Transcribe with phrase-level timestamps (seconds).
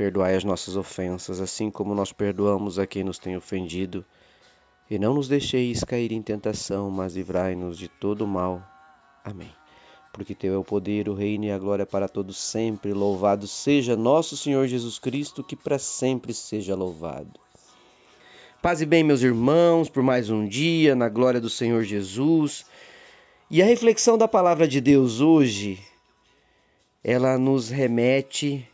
[0.00, 4.02] Perdoai as nossas ofensas, assim como nós perdoamos a quem nos tem ofendido.
[4.90, 8.66] E não nos deixeis cair em tentação, mas livrai-nos de todo mal.
[9.22, 9.50] Amém.
[10.10, 12.94] Porque Teu é o poder, o reino e a glória para todos sempre.
[12.94, 17.38] Louvado seja nosso Senhor Jesus Cristo, que para sempre seja louvado.
[18.62, 22.64] Paz e bem, meus irmãos, por mais um dia, na glória do Senhor Jesus.
[23.50, 25.78] E a reflexão da palavra de Deus hoje,
[27.04, 28.66] ela nos remete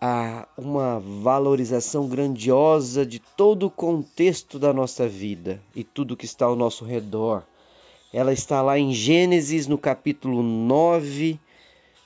[0.00, 6.46] a uma valorização grandiosa de todo o contexto da nossa vida e tudo que está
[6.46, 7.42] ao nosso redor.
[8.12, 11.38] Ela está lá em Gênesis, no capítulo 9,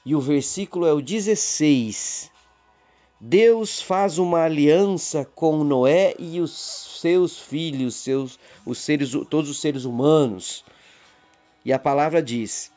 [0.06, 2.30] e o versículo é o 16.
[3.20, 9.60] Deus faz uma aliança com Noé e os seus filhos, seus, os seres, todos os
[9.60, 10.64] seres humanos.
[11.64, 12.70] E a palavra diz: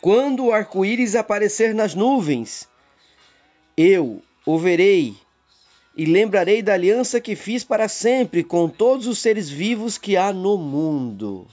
[0.00, 2.68] Quando o arco-íris aparecer nas nuvens,
[3.76, 5.16] eu o verei
[5.96, 10.32] e lembrarei da aliança que fiz para sempre com todos os seres vivos que há
[10.32, 11.46] no mundo.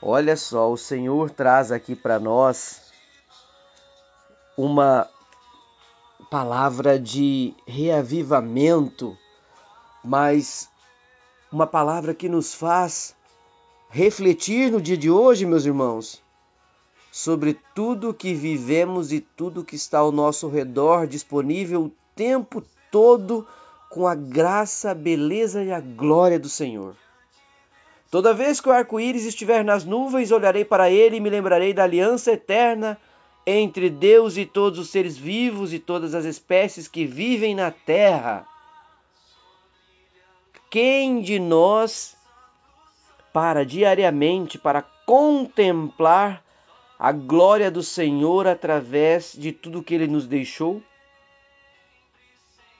[0.00, 2.92] Olha só, o Senhor traz aqui para nós
[4.56, 5.08] uma
[6.30, 9.16] palavra de reavivamento,
[10.02, 10.68] mas
[11.52, 13.14] uma palavra que nos faz
[13.90, 16.22] refletir no dia de hoje, meus irmãos,
[17.12, 23.46] sobre tudo que vivemos e tudo que está ao nosso redor disponível o tempo todo
[23.90, 26.96] com a graça, a beleza e a glória do Senhor.
[28.10, 31.84] Toda vez que o arco-íris estiver nas nuvens, olharei para ele e me lembrarei da
[31.84, 32.98] aliança eterna
[33.46, 38.46] entre Deus e todos os seres vivos e todas as espécies que vivem na terra.
[40.70, 42.16] Quem de nós
[43.34, 46.42] para diariamente para contemplar
[47.02, 50.80] a glória do Senhor através de tudo que ele nos deixou,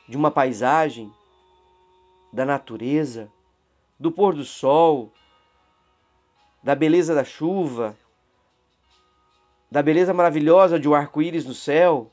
[0.08, 1.12] de uma paisagem,
[2.32, 3.28] da natureza,
[3.98, 5.12] do pôr do sol,
[6.62, 7.96] da beleza da chuva,
[9.68, 12.08] da beleza maravilhosa de um arco-íris no céu.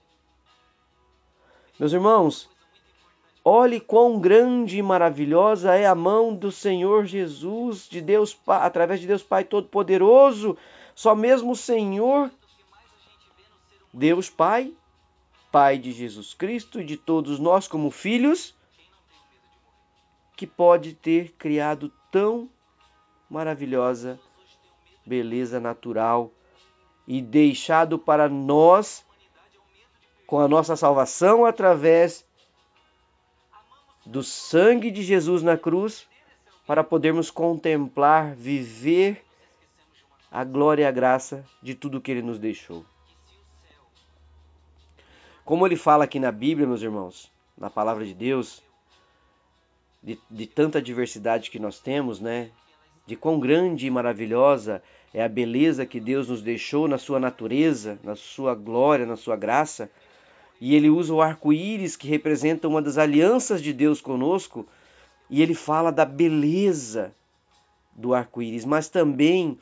[1.79, 2.49] Meus irmãos,
[3.45, 9.05] olhe quão grande e maravilhosa é a mão do Senhor Jesus, de Deus, através de
[9.05, 10.57] Deus Pai Todo-Poderoso,
[10.99, 12.29] só mesmo o Senhor,
[13.93, 14.73] Deus Pai,
[15.49, 18.53] Pai de Jesus Cristo e de todos nós como filhos,
[20.35, 22.49] que pode ter criado tão
[23.29, 24.19] maravilhosa
[25.05, 26.33] beleza natural
[27.07, 29.05] e deixado para nós,
[30.27, 32.25] com a nossa salvação através
[34.05, 36.05] do sangue de Jesus na cruz,
[36.67, 39.23] para podermos contemplar, viver
[40.31, 42.85] a glória e a graça de tudo que ele nos deixou.
[45.43, 48.61] Como ele fala aqui na Bíblia, meus irmãos, na palavra de Deus,
[50.01, 52.51] de, de tanta diversidade que nós temos, né?
[53.07, 57.97] De quão grande e maravilhosa é a beleza que Deus nos deixou na sua natureza,
[58.03, 59.89] na sua glória, na sua graça.
[60.61, 64.67] E ele usa o arco-íris, que representa uma das alianças de Deus conosco,
[65.29, 67.11] e ele fala da beleza
[67.95, 69.57] do arco-íris, mas também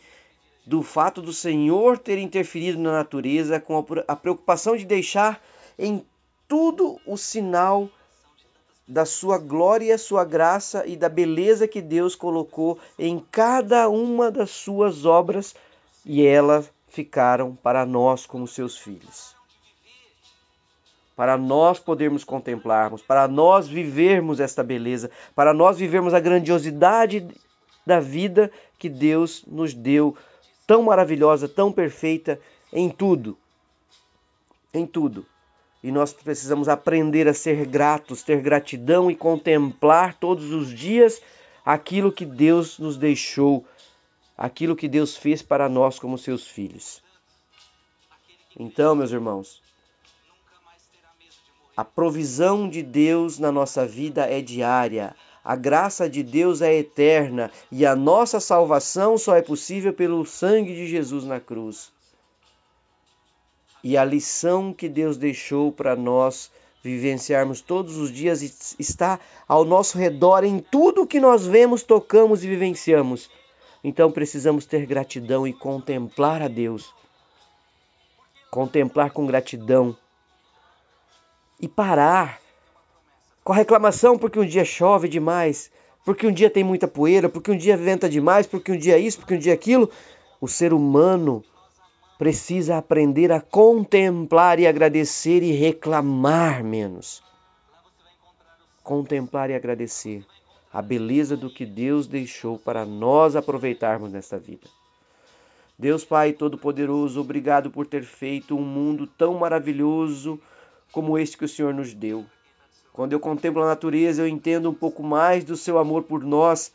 [0.67, 5.41] do fato do Senhor ter interferido na natureza com a preocupação de deixar
[5.79, 6.05] em
[6.45, 7.89] tudo o sinal
[8.85, 14.51] da sua glória, sua graça e da beleza que Deus colocou em cada uma das
[14.51, 15.55] suas obras
[16.05, 19.37] e elas ficaram para nós como seus filhos.
[21.15, 27.25] Para nós podermos contemplarmos, para nós vivermos esta beleza, para nós vivermos a grandiosidade
[27.85, 30.13] da vida que Deus nos deu
[30.67, 32.39] tão maravilhosa, tão perfeita
[32.71, 33.37] em tudo.
[34.73, 35.25] Em tudo.
[35.81, 41.21] E nós precisamos aprender a ser gratos, ter gratidão e contemplar todos os dias
[41.65, 43.65] aquilo que Deus nos deixou,
[44.37, 47.01] aquilo que Deus fez para nós como seus filhos.
[48.59, 49.61] Então, meus irmãos,
[51.75, 55.15] a provisão de Deus na nossa vida é diária.
[55.43, 60.75] A graça de Deus é eterna e a nossa salvação só é possível pelo sangue
[60.75, 61.91] de Jesus na cruz.
[63.83, 66.51] E a lição que Deus deixou para nós
[66.83, 68.41] vivenciarmos todos os dias
[68.77, 73.29] está ao nosso redor em tudo que nós vemos, tocamos e vivenciamos.
[73.83, 76.93] Então precisamos ter gratidão e contemplar a Deus.
[78.51, 79.95] Contemplar com gratidão
[81.59, 82.41] e parar
[83.47, 85.71] com a reclamação porque um dia chove demais,
[86.03, 88.99] porque um dia tem muita poeira, porque um dia venta demais, porque um dia é
[88.99, 89.89] isso, porque um dia é aquilo.
[90.41, 91.41] O ser humano
[92.17, 97.23] precisa aprender a contemplar e agradecer e reclamar menos.
[98.83, 100.25] Contemplar e agradecer
[100.73, 104.67] a beleza do que Deus deixou para nós aproveitarmos nesta vida.
[105.79, 110.37] Deus Pai Todo-Poderoso, obrigado por ter feito um mundo tão maravilhoso
[110.91, 112.25] como este que o Senhor nos deu.
[112.97, 116.73] Quando eu contemplo a natureza, eu entendo um pouco mais do seu amor por nós.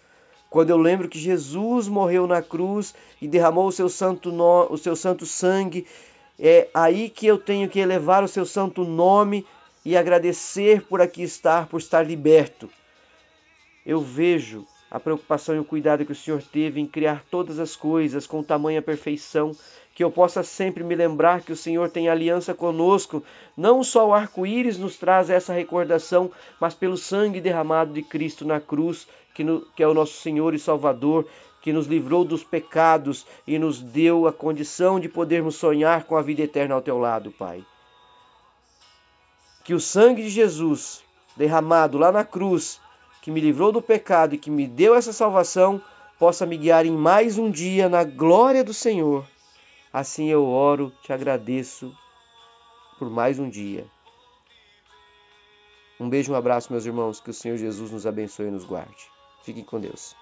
[0.48, 4.68] Quando eu lembro que Jesus morreu na cruz e derramou o seu santo, no...
[4.70, 5.84] o seu santo sangue,
[6.38, 9.44] é aí que eu tenho que elevar o seu santo nome
[9.84, 12.70] e agradecer por aqui estar, por estar liberto.
[13.84, 17.74] Eu vejo a preocupação e o cuidado que o Senhor teve em criar todas as
[17.74, 19.56] coisas com tamanha perfeição,
[19.94, 23.24] que eu possa sempre me lembrar que o Senhor tem aliança conosco.
[23.56, 26.30] Não só o arco-íris nos traz essa recordação,
[26.60, 30.52] mas pelo sangue derramado de Cristo na cruz, que, no, que é o nosso Senhor
[30.52, 31.26] e Salvador,
[31.62, 36.22] que nos livrou dos pecados e nos deu a condição de podermos sonhar com a
[36.22, 37.64] vida eterna ao teu lado, Pai.
[39.64, 41.02] Que o sangue de Jesus
[41.34, 42.78] derramado lá na cruz
[43.22, 45.80] que me livrou do pecado e que me deu essa salvação,
[46.18, 49.24] possa me guiar em mais um dia na glória do Senhor.
[49.92, 51.96] Assim eu oro, te agradeço
[52.98, 53.86] por mais um dia.
[56.00, 57.20] Um beijo, um abraço, meus irmãos.
[57.20, 59.08] Que o Senhor Jesus nos abençoe e nos guarde.
[59.44, 60.16] Fiquem com Deus.